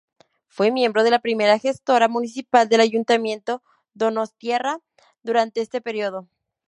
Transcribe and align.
Fue 0.47 0.71
miembro 0.71 1.03
de 1.03 1.11
la 1.11 1.19
primera 1.19 1.59
gestora 1.59 2.07
municipal 2.07 2.67
del 2.67 2.81
ayuntamiento 2.81 3.61
donostiarra 3.93 4.79
durante 5.21 5.61
este 5.61 5.79
periodo. 5.79 6.27